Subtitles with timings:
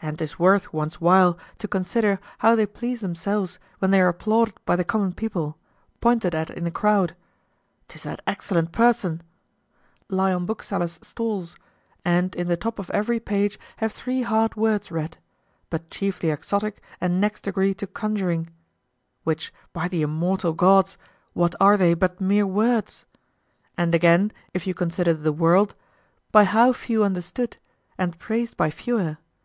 [0.00, 4.54] And 'tis worth one's while to consider how they please themselves when they are applauded
[4.64, 5.58] by the common people,
[6.00, 7.16] pointed at in a crowd,
[7.88, 9.24] "This is that excellent person;"
[10.08, 11.56] lie on booksellers' stalls;
[12.04, 15.18] and in the top of every page have three hard words read,
[15.68, 18.50] but chiefly exotic and next degree to conjuring;
[19.24, 20.96] which, by the immortal gods!
[21.32, 23.04] what are they but mere words?
[23.76, 25.74] And again, if you consider the world,
[26.30, 27.56] by how few understood,
[27.98, 29.18] and praised by fewer!